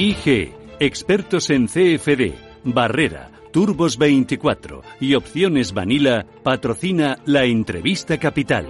IG, 0.00 0.54
expertos 0.80 1.50
en 1.50 1.66
CFD, 1.66 2.32
Barrera, 2.64 3.30
Turbos 3.52 3.98
24 3.98 4.82
y 4.98 5.14
Opciones 5.14 5.74
Vanilla 5.74 6.24
patrocina 6.42 7.18
la 7.26 7.44
entrevista 7.44 8.18
capital. 8.18 8.66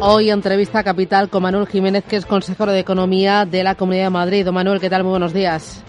Hoy 0.00 0.30
entrevista 0.30 0.82
capital 0.82 1.28
con 1.28 1.42
Manuel 1.42 1.66
Jiménez, 1.66 2.04
que 2.04 2.16
es 2.16 2.24
consejero 2.24 2.72
de 2.72 2.80
Economía 2.80 3.44
de 3.44 3.62
la 3.62 3.74
Comunidad 3.74 4.04
de 4.04 4.10
Madrid. 4.10 4.48
Manuel, 4.48 4.80
¿qué 4.80 4.88
tal? 4.88 5.04
Muy 5.04 5.10
buenos 5.10 5.34
días. 5.34 5.84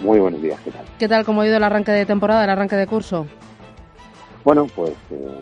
Muy 0.00 0.20
buenos 0.20 0.42
días, 0.42 0.60
¿qué 0.60 0.70
tal? 0.70 0.84
¿Qué 0.98 1.08
tal? 1.08 1.24
¿Cómo 1.24 1.40
ha 1.40 1.46
ido 1.46 1.56
el 1.56 1.64
arranque 1.64 1.92
de 1.92 2.06
temporada, 2.06 2.44
el 2.44 2.50
arranque 2.50 2.76
de 2.76 2.86
curso? 2.86 3.26
Bueno, 4.44 4.66
pues 4.74 4.92
eh, 5.10 5.40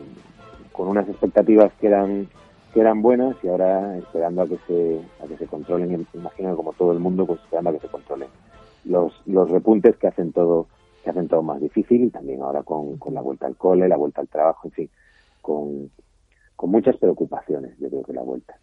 con 0.73 0.89
unas 0.89 1.09
expectativas 1.09 1.73
que 1.81 1.89
eran 1.89 2.29
que 2.73 2.81
eran 2.81 3.03
buenas 3.03 3.37
y 3.45 3.49
ahora 3.49 3.97
esperando 3.99 4.43
a 4.43 4.49
que 4.49 4.59
se 4.67 5.01
a 5.23 5.27
que 5.27 5.37
se 5.37 5.47
controlen, 5.47 6.07
imagino 6.15 6.57
como 6.57 6.73
todo 6.73 6.93
el 6.93 6.99
mundo, 6.99 7.27
pues 7.27 7.41
esperando 7.41 7.71
a 7.71 7.73
que 7.75 7.81
se 7.81 7.89
controlen 7.89 8.29
los 8.85 9.13
los 9.27 9.51
repuntes 9.51 9.97
que 9.97 10.07
hacen 10.07 10.33
todo 10.33 10.67
que 11.03 11.11
hacen 11.11 11.29
todo 11.29 11.43
más 11.43 11.61
difícil 11.61 12.05
y 12.05 12.11
también 12.11 12.41
ahora 12.41 12.63
con, 12.63 12.97
con 12.99 13.13
la 13.13 13.21
vuelta 13.21 13.47
al 13.47 13.57
cole, 13.57 13.89
la 13.89 13.97
vuelta 13.97 14.23
al 14.23 14.29
trabajo, 14.29 14.69
en 14.69 14.73
fin, 14.73 14.91
con 15.43 15.91
con 16.57 16.71
muchas 16.71 16.97
preocupaciones, 16.97 17.77
yo 17.79 17.89
creo 17.89 18.03
que 18.03 18.13
la 18.13 18.23
vuelta. 18.23 18.57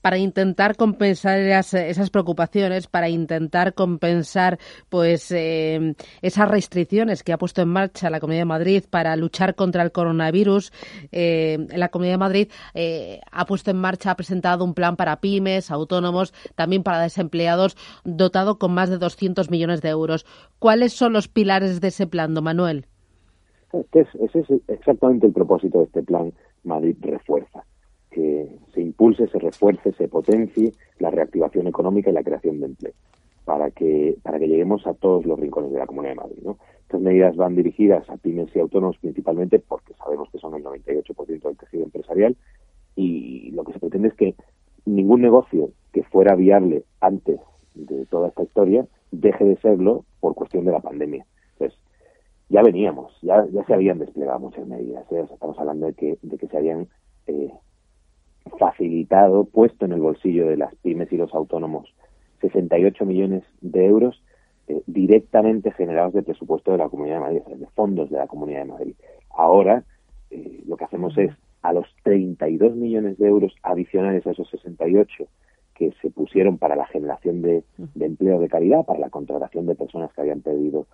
Para 0.00 0.18
intentar 0.18 0.76
compensar 0.76 1.38
esas, 1.38 2.10
preocupaciones, 2.10 2.86
para 2.86 3.08
intentar 3.08 3.74
compensar 3.74 4.58
pues 4.88 5.30
eh, 5.32 5.94
esas 6.22 6.48
restricciones 6.48 7.22
que 7.22 7.32
ha 7.32 7.38
puesto 7.38 7.62
en 7.62 7.68
marcha 7.68 8.10
la 8.10 8.20
Comunidad 8.20 8.42
de 8.42 8.46
Madrid 8.46 8.84
para 8.88 9.14
luchar 9.16 9.54
contra 9.54 9.82
el 9.82 9.92
coronavirus, 9.92 10.72
eh, 11.12 11.66
la 11.76 11.88
Comunidad 11.88 12.14
de 12.14 12.18
Madrid 12.18 12.48
eh, 12.74 13.20
ha 13.30 13.44
puesto 13.44 13.70
en 13.70 13.78
marcha, 13.78 14.12
ha 14.12 14.16
presentado 14.16 14.64
un 14.64 14.74
plan 14.74 14.96
para 14.96 15.20
pymes, 15.20 15.70
autónomos, 15.70 16.32
también 16.54 16.82
para 16.82 17.00
desempleados, 17.00 17.76
dotado 18.04 18.58
con 18.58 18.72
más 18.72 18.90
de 18.90 18.98
200 18.98 19.50
millones 19.50 19.80
de 19.80 19.90
euros. 19.90 20.26
¿Cuáles 20.58 20.92
son 20.92 21.12
los 21.12 21.28
pilares 21.28 21.80
de 21.80 21.88
ese 21.88 22.06
plan, 22.06 22.34
don 22.34 22.44
Manuel? 22.44 22.86
ese 23.92 24.38
es 24.40 24.46
exactamente 24.68 25.26
el 25.26 25.32
propósito 25.32 25.78
de 25.78 25.84
este 25.84 26.02
plan 26.02 26.32
Madrid 26.66 26.96
refuerza, 27.00 27.64
que 28.10 28.48
se 28.72 28.80
impulse, 28.80 29.28
se 29.28 29.38
refuerce, 29.38 29.92
se 29.92 30.08
potencie 30.08 30.72
la 30.98 31.10
reactivación 31.10 31.66
económica 31.66 32.10
y 32.10 32.14
la 32.14 32.22
creación 32.22 32.60
de 32.60 32.66
empleo 32.66 32.94
para 33.44 33.70
que 33.70 34.18
para 34.22 34.38
que 34.38 34.48
lleguemos 34.48 34.86
a 34.86 34.94
todos 34.94 35.24
los 35.24 35.38
rincones 35.38 35.70
de 35.70 35.78
la 35.78 35.86
Comunidad 35.86 36.14
de 36.14 36.20
Madrid. 36.20 36.42
¿no? 36.42 36.58
Estas 36.82 37.00
medidas 37.00 37.36
van 37.36 37.54
dirigidas 37.54 38.08
a 38.10 38.16
pymes 38.16 38.54
y 38.54 38.58
autónomos 38.58 38.98
principalmente 38.98 39.58
porque 39.60 39.94
sabemos 39.94 40.28
que 40.30 40.38
son 40.38 40.54
el 40.54 40.64
98% 40.64 41.42
del 41.42 41.56
tejido 41.56 41.84
empresarial 41.84 42.36
y 42.96 43.50
lo 43.52 43.64
que 43.64 43.72
se 43.72 43.78
pretende 43.78 44.08
es 44.08 44.14
que 44.14 44.34
ningún 44.84 45.20
negocio 45.20 45.70
que 45.92 46.02
fuera 46.02 46.34
viable 46.34 46.84
antes 47.00 47.38
de 47.74 48.06
toda 48.06 48.28
esta 48.28 48.42
historia 48.42 48.86
deje 49.12 49.44
de 49.44 49.56
serlo 49.58 50.04
por 50.20 50.34
cuestión 50.34 50.64
de 50.64 50.72
la 50.72 50.80
pandemia 50.80 51.24
ya 52.48 52.62
veníamos, 52.62 53.12
ya, 53.22 53.44
ya 53.52 53.64
se 53.64 53.74
habían 53.74 53.98
desplegado 53.98 54.38
muchas 54.38 54.66
medidas. 54.66 55.04
¿eh? 55.12 55.24
estamos 55.32 55.58
hablando 55.58 55.86
de 55.86 55.94
que, 55.94 56.18
de 56.22 56.38
que 56.38 56.46
se 56.46 56.56
habían 56.56 56.88
eh, 57.26 57.50
facilitado, 58.58 59.44
puesto 59.44 59.84
en 59.84 59.92
el 59.92 60.00
bolsillo 60.00 60.46
de 60.46 60.56
las 60.56 60.74
pymes 60.76 61.12
y 61.12 61.16
los 61.16 61.34
autónomos 61.34 61.92
68 62.40 63.04
millones 63.04 63.42
de 63.60 63.86
euros 63.86 64.22
eh, 64.68 64.80
directamente 64.86 65.72
generados 65.72 66.14
del 66.14 66.24
presupuesto 66.24 66.72
de 66.72 66.78
la 66.78 66.88
Comunidad 66.88 67.16
de 67.16 67.20
Madrid, 67.20 67.42
de 67.56 67.66
fondos 67.68 68.10
de 68.10 68.18
la 68.18 68.26
Comunidad 68.26 68.60
de 68.60 68.72
Madrid. 68.72 68.94
Ahora 69.30 69.84
lo 70.66 70.76
que 70.76 70.84
hacemos 70.84 71.16
es 71.16 71.30
a 71.62 71.72
los 71.72 71.86
32 72.02 72.76
millones 72.76 73.16
de 73.16 73.28
euros 73.28 73.54
adicionales 73.62 74.26
a 74.26 74.32
esos 74.32 74.50
68 74.50 75.24
que 75.74 75.92
se 76.02 76.10
pusieron 76.10 76.58
para 76.58 76.74
la 76.74 76.86
generación 76.86 77.42
de, 77.42 77.62
de 77.76 78.06
empleo 78.06 78.40
de 78.40 78.48
calidad, 78.48 78.84
para 78.84 78.98
la 78.98 79.10
contratación 79.10 79.66
de 79.66 79.74
personas 79.74 80.12
que 80.12 80.20
habían 80.20 80.40
perdido 80.40 80.86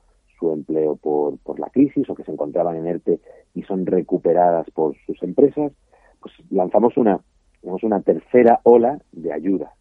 su 0.42 0.53
empleo 0.53 0.97
por, 0.97 1.38
por 1.38 1.60
la 1.60 1.70
crisis 1.70 2.10
o 2.10 2.16
que 2.16 2.25
se 2.25 2.32
encontraban 2.32 2.76
en 2.76 2.88
ERTE 2.88 3.20
y 3.54 3.62
son 3.62 3.86
recuperadas 3.86 4.69
por 4.70 4.97
sus 5.06 5.22
empresas, 5.22 5.72
pues 6.20 6.34
lanzamos 6.50 6.97
una, 6.97 7.20
una 7.62 8.00
tercera 8.00 8.60
ola 8.64 9.00
de 9.12 9.32
ayuda 9.32 9.72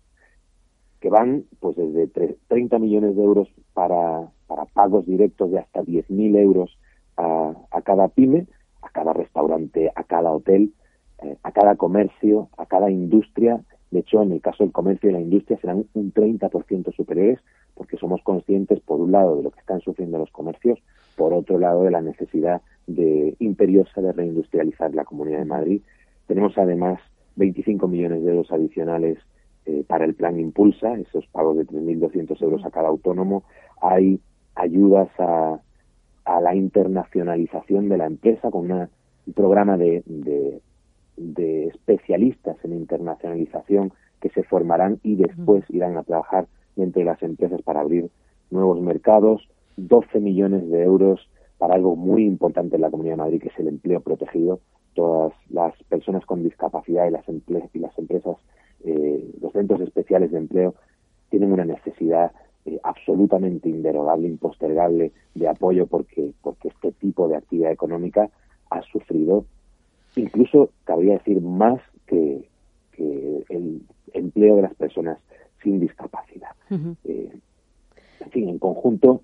que 1.00 1.09
van 1.09 1.45
pues 1.59 1.75
desde 1.75 2.38
30 2.47 2.77
millones 2.77 3.16
de 3.16 3.23
euros 3.23 3.47
para, 3.73 4.29
para 4.45 4.66
pagos 4.66 5.07
directos 5.07 5.50
de 5.51 5.57
hasta 5.57 5.81
10.000 5.81 6.38
euros 6.38 6.77
a, 7.17 7.53
a, 7.71 7.81
cada 7.81 8.07
pyme, 8.09 8.45
a 8.83 8.89
cada 8.89 9.11
restaurante, 9.13 9.91
a 9.95 10.03
cada 10.03 10.31
hotel, 10.31 10.73
eh, 11.23 11.38
a 11.41 11.51
cada 11.51 11.75
comercio, 11.75 12.50
a 12.55 12.67
cada 12.67 12.91
industria. 12.91 13.59
De 13.89 14.01
hecho, 14.01 14.21
en 14.21 14.31
el 14.31 14.41
caso 14.41 14.63
del 14.63 14.71
comercio 14.71 15.09
y 15.09 15.13
la 15.13 15.21
industria 15.21 15.57
serán 15.59 15.85
un 15.95 16.13
30% 16.13 16.95
superiores 16.95 17.39
porque 17.75 17.97
somos 17.97 18.21
conscientes, 18.23 18.79
por 18.81 18.99
un 18.99 19.11
lado, 19.11 19.37
de 19.37 19.43
lo 19.43 19.51
que 19.51 19.59
están 19.59 19.81
sufriendo 19.81 20.17
los 20.17 20.31
comercios, 20.31 20.79
por 21.15 21.33
otro 21.33 21.59
lado, 21.59 21.83
de 21.83 21.91
la 21.91 22.01
necesidad 22.01 22.61
de 22.87 23.35
imperiosa 23.39 24.01
de 24.01 24.11
reindustrializar 24.11 24.93
la 24.93 25.05
Comunidad 25.05 25.39
de 25.39 25.45
Madrid. 25.45 25.81
Tenemos 26.27 26.57
además 26.57 26.99
25 27.35 27.87
millones 27.87 28.23
de 28.23 28.31
euros 28.31 28.51
adicionales 28.51 29.17
eh, 29.65 29.83
para 29.87 30.05
el 30.05 30.15
plan 30.15 30.39
Impulsa, 30.39 30.95
esos 30.95 31.25
pagos 31.27 31.57
de 31.57 31.65
3.200 31.65 32.41
euros 32.41 32.65
a 32.65 32.71
cada 32.71 32.89
autónomo. 32.89 33.43
Hay 33.81 34.19
ayudas 34.55 35.09
a, 35.19 35.59
a 36.25 36.41
la 36.41 36.55
internacionalización 36.55 37.89
de 37.89 37.97
la 37.97 38.05
empresa 38.05 38.49
con 38.51 38.71
un 38.71 38.89
programa 39.33 39.77
de, 39.77 40.03
de, 40.05 40.61
de 41.17 41.67
especialistas 41.67 42.57
en 42.63 42.73
internacionalización 42.73 43.93
que 44.19 44.29
se 44.29 44.43
formarán 44.43 44.99
y 45.03 45.15
después 45.15 45.63
irán 45.69 45.97
a 45.97 46.03
trabajar 46.03 46.47
entre 46.77 47.03
las 47.03 47.21
empresas 47.23 47.61
para 47.61 47.81
abrir 47.81 48.09
nuevos 48.49 48.79
mercados, 48.81 49.47
12 49.77 50.19
millones 50.19 50.69
de 50.69 50.83
euros 50.83 51.29
para 51.57 51.75
algo 51.75 51.95
muy 51.95 52.25
importante 52.25 52.75
en 52.75 52.81
la 52.81 52.89
Comunidad 52.89 53.13
de 53.13 53.23
Madrid, 53.23 53.41
que 53.41 53.49
es 53.49 53.59
el 53.59 53.67
empleo 53.67 54.01
protegido. 54.01 54.59
Todas 54.93 55.33
las 55.49 55.73
personas 55.83 56.25
con 56.25 56.43
discapacidad 56.43 57.07
y 57.07 57.11
las, 57.11 57.23
y 57.27 57.79
las 57.79 57.97
empresas, 57.97 58.37
eh, 58.83 59.31
los 59.41 59.53
centros 59.53 59.79
especiales 59.81 60.31
de 60.31 60.39
empleo, 60.39 60.75
tienen 61.29 61.53
una 61.53 61.65
necesidad 61.65 62.31
eh, 62.65 62.79
absolutamente 62.83 63.69
inderogable, 63.69 64.27
impostergable 64.27 65.11
de 65.33 65.47
apoyo 65.47 65.88
porque, 65.88 66.31
porque 66.41 66.67
este 66.67 66.91
tipo 66.91 67.27
de 67.27 67.38
actividad 67.38 67.71
económica 67.71 68.29
ha 68.69 68.81
sufrido, 68.83 69.45
incluso 70.15 70.69
cabría 70.83 71.13
decir 71.13 71.41
más 71.41 71.79
que, 72.05 72.49
que 72.91 73.43
el 73.49 73.81
empleo 74.13 74.57
de 74.57 74.61
las 74.63 74.75
personas 74.75 75.19
sin 75.63 75.79
discapacidad. 75.79 76.51
Eh, 77.03 77.31
en 78.19 78.29
fin, 78.31 78.49
en 78.49 78.59
conjunto, 78.59 79.22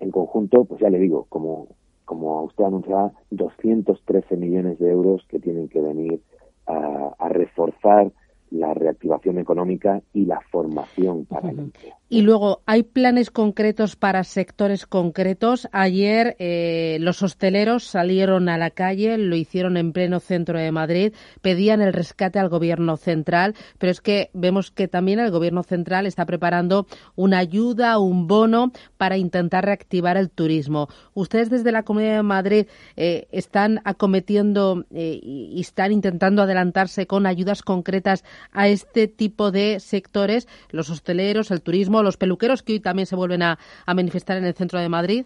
en 0.00 0.10
conjunto, 0.10 0.64
pues 0.64 0.80
ya 0.80 0.90
le 0.90 0.98
digo, 0.98 1.26
como, 1.28 1.68
como 2.04 2.42
usted 2.42 2.64
anunciaba, 2.64 3.12
213 3.30 4.36
millones 4.36 4.78
de 4.78 4.90
euros 4.90 5.24
que 5.28 5.38
tienen 5.38 5.68
que 5.68 5.80
venir 5.80 6.20
a, 6.66 7.14
a 7.18 7.28
reforzar 7.28 8.10
la 8.50 8.74
reactivación 8.74 9.38
económica 9.38 10.02
y 10.12 10.26
la 10.26 10.40
formación 10.50 11.24
para 11.24 11.50
el 11.50 11.58
empleo. 11.58 11.94
Y 12.12 12.20
luego, 12.20 12.60
¿hay 12.66 12.82
planes 12.82 13.30
concretos 13.30 13.96
para 13.96 14.22
sectores 14.24 14.84
concretos? 14.84 15.66
Ayer 15.72 16.36
eh, 16.38 16.98
los 17.00 17.22
hosteleros 17.22 17.84
salieron 17.84 18.50
a 18.50 18.58
la 18.58 18.68
calle, 18.68 19.16
lo 19.16 19.34
hicieron 19.34 19.78
en 19.78 19.94
pleno 19.94 20.20
centro 20.20 20.58
de 20.58 20.70
Madrid, 20.72 21.14
pedían 21.40 21.80
el 21.80 21.94
rescate 21.94 22.38
al 22.38 22.50
gobierno 22.50 22.98
central, 22.98 23.54
pero 23.78 23.90
es 23.90 24.02
que 24.02 24.28
vemos 24.34 24.70
que 24.70 24.88
también 24.88 25.20
el 25.20 25.30
gobierno 25.30 25.62
central 25.62 26.04
está 26.04 26.26
preparando 26.26 26.86
una 27.16 27.38
ayuda, 27.38 27.98
un 27.98 28.26
bono 28.26 28.72
para 28.98 29.16
intentar 29.16 29.64
reactivar 29.64 30.18
el 30.18 30.28
turismo. 30.28 30.88
Ustedes 31.14 31.48
desde 31.48 31.72
la 31.72 31.82
Comunidad 31.82 32.16
de 32.16 32.22
Madrid 32.24 32.66
eh, 32.94 33.26
están 33.32 33.80
acometiendo 33.84 34.84
eh, 34.90 35.18
y 35.22 35.58
están 35.58 35.92
intentando 35.92 36.42
adelantarse 36.42 37.06
con 37.06 37.24
ayudas 37.24 37.62
concretas 37.62 38.22
a 38.52 38.68
este 38.68 39.08
tipo 39.08 39.50
de 39.50 39.80
sectores, 39.80 40.46
los 40.68 40.90
hosteleros, 40.90 41.50
el 41.50 41.62
turismo, 41.62 42.01
los 42.04 42.16
peluqueros 42.16 42.62
que 42.62 42.74
hoy 42.74 42.80
también 42.80 43.06
se 43.06 43.16
vuelven 43.16 43.42
a, 43.42 43.58
manifestar 43.86 44.36
en 44.36 44.44
el 44.44 44.54
centro 44.54 44.78
de 44.78 44.88
Madrid. 44.88 45.24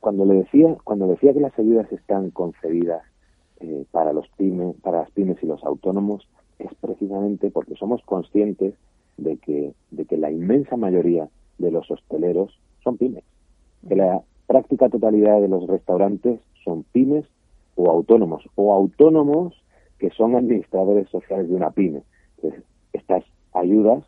cuando 0.00 0.24
le 0.24 0.34
decía, 0.34 0.74
cuando 0.84 1.06
decía 1.06 1.32
que 1.32 1.40
las 1.40 1.58
ayudas 1.58 1.90
están 1.92 2.30
concebidas 2.30 3.02
eh, 3.60 3.84
para 3.90 4.12
los 4.12 4.28
pymes, 4.36 4.76
para 4.82 5.00
las 5.00 5.10
pymes 5.12 5.42
y 5.42 5.46
los 5.46 5.62
autónomos, 5.64 6.26
es 6.58 6.72
precisamente 6.80 7.50
porque 7.50 7.74
somos 7.76 8.02
conscientes 8.04 8.74
de 9.16 9.36
que, 9.38 9.74
de 9.90 10.04
que 10.04 10.16
la 10.16 10.30
inmensa 10.30 10.76
mayoría 10.76 11.28
de 11.58 11.70
los 11.70 11.90
hosteleros 11.90 12.58
son 12.82 12.96
pymes, 12.96 13.24
que 13.88 13.96
la 13.96 14.22
práctica 14.46 14.88
totalidad 14.88 15.40
de 15.40 15.48
los 15.48 15.66
restaurantes 15.66 16.40
son 16.64 16.84
pymes 16.92 17.24
o 17.76 17.90
autónomos, 17.90 18.44
o 18.54 18.72
autónomos 18.72 19.54
que 19.98 20.10
son 20.10 20.36
administradores 20.36 21.08
sociales 21.08 21.48
de 21.48 21.54
una 21.54 21.70
pyme. 21.70 22.02
estas 22.92 23.24
ayudas 23.52 24.04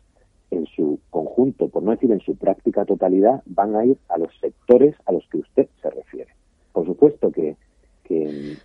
en 0.51 0.65
su 0.67 0.99
conjunto, 1.09 1.67
por 1.69 1.83
no 1.83 1.91
decir 1.91 2.11
en 2.11 2.21
su 2.21 2.35
práctica 2.35 2.85
totalidad, 2.85 3.43
van 3.45 3.75
a 3.75 3.85
ir 3.85 3.97
a 4.09 4.17
los 4.17 4.29
sectores 4.39 4.95
a 5.05 5.11
los 5.11 5.27
que 5.29 5.39
usted 5.39 5.67
se 5.81 5.89
refiere. 5.89 6.31
Por 6.71 6.85
supuesto 6.85 7.31
que, 7.31 7.55
que, 8.03 8.57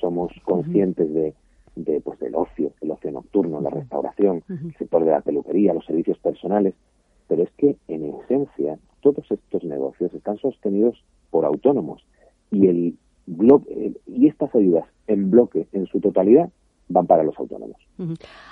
somos 0.00 0.32
conscientes 0.44 1.12
de, 1.14 1.34
de, 1.76 2.00
pues, 2.00 2.18
del 2.18 2.34
ocio, 2.34 2.72
el 2.80 2.90
ocio 2.90 3.10
nocturno, 3.10 3.60
la 3.60 3.70
restauración, 3.70 4.42
el 4.48 4.74
sector 4.76 5.04
de 5.04 5.12
la 5.12 5.20
peluquería, 5.20 5.72
los 5.72 5.86
servicios 5.86 6.18
personales, 6.18 6.74
pero 7.28 7.42
es 7.42 7.50
que 7.56 7.76
en 7.88 8.04
esencia 8.04 8.78
todos 9.00 9.30
estos 9.30 9.64
negocios 9.64 10.12
están 10.12 10.36
sostenidos 10.38 11.02
por 11.30 11.44
autónomos 11.44 12.04
y 12.50 12.66
el 12.66 12.98
bloque, 13.26 13.94
y 14.06 14.26
estas 14.28 14.54
ayudas 14.54 14.84
en 15.06 15.30
bloque 15.30 15.66
en 15.72 15.86
su 15.86 16.00
totalidad 16.00 16.50
van 16.88 17.06
para 17.06 17.22
los 17.22 17.38
autónomos. 17.38 17.76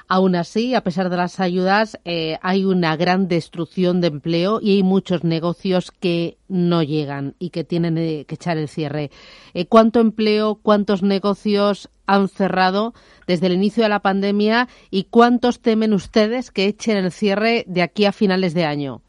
Aún 0.08 0.37
así, 0.37 0.75
a 0.75 0.82
pesar 0.82 1.11
de 1.11 1.17
las 1.17 1.40
ayudas, 1.40 1.99
eh, 2.05 2.38
hay 2.43 2.64
una 2.64 2.96
gran 2.96 3.29
destrucción 3.29 4.00
de 4.00 4.08
empleo 4.08 4.61
y 4.61 4.76
hay 4.76 4.82
muchos 4.82 5.25
negocios 5.25 5.90
que 5.90 6.37
no 6.49 6.82
llegan 6.82 7.34
y 7.38 7.50
que 7.50 7.64
tienen 7.64 7.99
eh, 7.99 8.25
que 8.26 8.37
echar 8.37 8.56
el 8.56 8.69
cierre. 8.69 9.11
Eh, 9.55 9.67
¿Cuánto 9.67 10.00
empleo, 10.00 10.58
cuántos 10.62 11.02
negocios 11.02 11.90
han 12.06 12.29
cerrado 12.29 12.94
desde 13.26 13.46
el 13.46 13.55
inicio 13.55 13.82
de 13.82 13.88
la 13.88 14.00
pandemia 14.00 14.69
y 14.90 15.05
cuántos 15.05 15.61
temen 15.61 15.93
ustedes 15.93 16.50
que 16.50 16.67
echen 16.67 16.96
el 16.96 17.11
cierre 17.11 17.64
de 17.67 17.82
aquí 17.82 18.05
a 18.05 18.12
finales 18.12 18.55
de 18.55 18.64
año? 18.64 19.02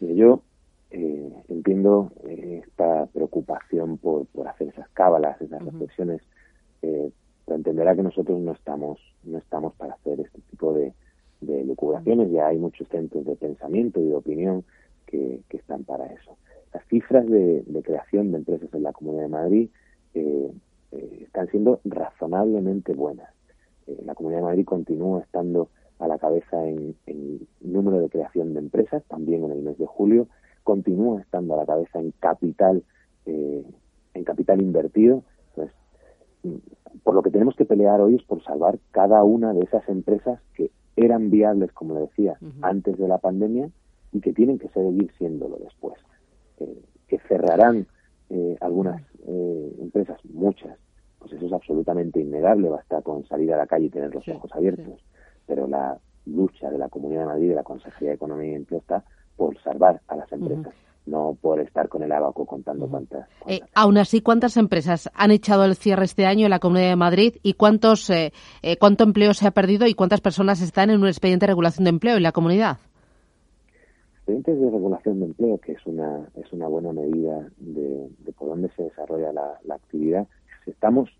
Yo 0.00 0.42
entiendo 1.48 2.12
esta 2.28 3.06
preocupación 3.06 3.96
por, 3.98 4.26
hacer 4.46 4.68
esas 4.68 4.88
cábalas, 4.90 5.40
esas 5.40 5.64
reflexiones 5.64 6.20
pero 7.44 7.56
entenderá 7.56 7.94
que 7.94 8.02
nosotros 8.02 8.40
no 8.40 8.52
estamos, 8.52 8.98
no 9.24 9.38
estamos 9.38 9.74
para 9.74 9.94
hacer 9.94 10.20
este 10.20 10.40
tipo 10.50 10.72
de, 10.72 10.92
de 11.42 11.64
lucubraciones, 11.64 12.30
ya 12.30 12.46
hay 12.48 12.58
muchos 12.58 12.88
centros 12.88 13.24
de 13.24 13.36
pensamiento 13.36 14.00
y 14.00 14.06
de 14.06 14.14
opinión 14.14 14.64
que, 15.06 15.42
están 15.50 15.84
para 15.84 16.06
eso. 16.06 16.36
Las 16.72 16.84
cifras 16.86 17.26
de, 17.26 17.64
creación 17.84 18.32
de 18.32 18.38
empresas 18.38 18.72
en 18.72 18.82
la 18.82 18.92
Comunidad 18.92 19.24
de 19.24 19.28
Madrid 19.28 19.68
eh, 20.14 20.50
eh, 20.92 21.18
están 21.22 21.48
siendo 21.48 21.80
razonablemente 21.84 22.94
buenas. 22.94 23.28
Eh, 23.86 24.00
la 24.04 24.14
Comunidad 24.14 24.40
de 24.40 24.46
Madrid 24.46 24.64
continúa 24.64 25.20
estando 25.20 25.68
a 25.98 26.08
la 26.08 26.18
cabeza 26.18 26.66
en, 26.66 26.96
en, 27.06 27.46
número 27.60 28.00
de 28.00 28.08
creación 28.08 28.54
de 28.54 28.60
empresas, 28.60 29.04
también 29.08 29.44
en 29.44 29.52
el 29.52 29.62
mes 29.62 29.78
de 29.78 29.86
julio, 29.86 30.28
continúa 30.64 31.20
estando 31.20 31.54
a 31.54 31.58
la 31.58 31.66
cabeza 31.66 32.00
en 32.00 32.12
capital, 32.18 32.82
en 33.26 34.24
capital 34.24 34.60
invertido. 34.60 35.22
Entonces, 35.50 35.76
por 37.02 37.14
lo 37.14 37.22
que 37.22 37.30
tenemos 37.30 37.54
que 37.56 37.64
pelear 37.82 38.00
hoy 38.00 38.14
es 38.14 38.22
por 38.22 38.42
salvar 38.44 38.78
cada 38.90 39.24
una 39.24 39.52
de 39.52 39.62
esas 39.62 39.88
empresas 39.88 40.40
que 40.54 40.70
eran 40.96 41.30
viables, 41.30 41.72
como 41.72 41.94
decía, 41.94 42.38
antes 42.60 42.96
de 42.98 43.08
la 43.08 43.18
pandemia 43.18 43.70
y 44.12 44.20
que 44.20 44.32
tienen 44.32 44.58
que 44.58 44.68
seguir 44.68 45.10
siéndolo 45.18 45.56
después. 45.56 45.94
Eh, 46.58 46.82
que 47.08 47.18
cerrarán 47.28 47.86
eh, 48.30 48.56
algunas 48.60 49.02
eh, 49.26 49.76
empresas, 49.80 50.18
muchas, 50.32 50.78
pues 51.18 51.32
eso 51.32 51.46
es 51.46 51.52
absolutamente 51.52 52.20
innegable, 52.20 52.68
basta 52.68 53.02
con 53.02 53.24
salir 53.26 53.52
a 53.52 53.56
la 53.56 53.66
calle 53.66 53.86
y 53.86 53.90
tener 53.90 54.14
los 54.14 54.26
ojos 54.28 54.50
abiertos. 54.54 55.02
Pero 55.46 55.66
la 55.66 55.98
lucha 56.26 56.70
de 56.70 56.78
la 56.78 56.88
Comunidad 56.88 57.22
de 57.22 57.26
Madrid, 57.26 57.48
de 57.48 57.56
la 57.56 57.64
Consejería 57.64 58.10
de 58.10 58.14
Economía 58.14 58.52
y 58.52 58.54
Empleo 58.54 58.80
está 58.80 59.04
por 59.36 59.58
salvar 59.58 60.00
a 60.08 60.16
las 60.16 60.30
empresas 60.32 60.74
no 61.12 61.36
por 61.40 61.60
estar 61.60 61.88
con 61.88 62.02
el 62.02 62.10
abaco 62.10 62.46
contando 62.46 62.88
cuántas. 62.88 63.28
Eh, 63.46 63.60
aún 63.74 63.98
así, 63.98 64.22
¿cuántas 64.22 64.56
empresas 64.56 65.10
han 65.14 65.30
echado 65.30 65.64
el 65.64 65.76
cierre 65.76 66.06
este 66.06 66.26
año 66.26 66.46
en 66.46 66.50
la 66.50 66.58
Comunidad 66.58 66.88
de 66.88 66.96
Madrid 66.96 67.34
y 67.42 67.52
cuántos, 67.52 68.08
eh, 68.10 68.32
eh, 68.62 68.78
cuánto 68.78 69.04
empleo 69.04 69.34
se 69.34 69.46
ha 69.46 69.50
perdido 69.50 69.86
y 69.86 69.94
cuántas 69.94 70.22
personas 70.22 70.62
están 70.62 70.90
en 70.90 71.00
un 71.00 71.06
expediente 71.06 71.44
de 71.44 71.48
regulación 71.48 71.84
de 71.84 71.90
empleo 71.90 72.16
en 72.16 72.22
la 72.22 72.32
comunidad? 72.32 72.78
Expedientes 74.14 74.58
de 74.58 74.70
regulación 74.70 75.20
de 75.20 75.26
empleo, 75.26 75.58
que 75.58 75.72
es 75.72 75.86
una, 75.86 76.26
es 76.34 76.50
una 76.52 76.66
buena 76.66 76.92
medida 76.92 77.46
de, 77.58 78.08
por 78.38 78.48
dónde 78.48 78.70
se 78.74 78.84
desarrolla 78.84 79.32
la, 79.32 79.74
actividad, 79.74 80.26
estamos 80.66 81.10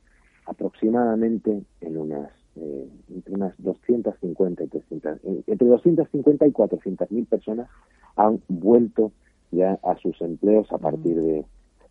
aproximadamente 0.46 1.62
en 1.80 1.96
unas 1.98 2.30
entre 2.54 3.34
unas 3.34 3.54
250 3.62 4.64
y 4.64 4.66
300, 4.66 5.20
entre 5.46 5.68
250 5.68 6.46
y 6.46 6.52
400 6.52 7.10
mil 7.10 7.24
personas 7.24 7.66
han 8.14 8.42
vuelto 8.46 9.10
ya 9.52 9.78
a 9.82 9.96
sus 9.99 10.20
empleos 10.20 10.70
a 10.72 10.78
partir 10.78 11.20
de, 11.20 11.44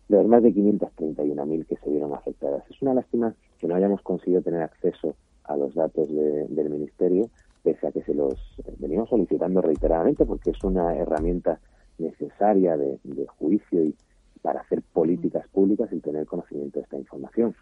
de 0.08 0.16
los 0.16 0.26
más 0.26 0.42
de 0.42 0.52
531.000 0.52 1.66
que 1.66 1.76
se 1.76 1.90
vieron 1.90 2.12
afectadas. 2.14 2.62
Es 2.70 2.82
una 2.82 2.94
lástima 2.94 3.34
que 3.58 3.66
no 3.66 3.74
hayamos 3.74 4.02
conseguido 4.02 4.42
tener 4.42 4.62
acceso 4.62 5.14
a 5.44 5.56
los 5.56 5.74
datos 5.74 6.08
del 6.08 6.70
Ministerio, 6.70 7.30
pese 7.62 7.86
a 7.86 7.92
que 7.92 8.02
se 8.02 8.14
los 8.14 8.34
venimos 8.78 9.08
solicitando 9.08 9.60
reiteradamente, 9.60 10.24
porque 10.24 10.50
es 10.50 10.62
una 10.64 10.94
herramienta 10.96 11.60
necesaria 11.98 12.76
de, 12.76 12.98
juicio 13.38 13.84
y 13.84 13.94
para 14.40 14.60
hacer 14.60 14.82
políticas 14.92 15.46
públicas 15.48 15.92
y 15.92 16.00
tener 16.00 16.26
conocimiento 16.26 16.80
de 16.80 16.84
esta 16.84 16.98
información. 16.98 17.54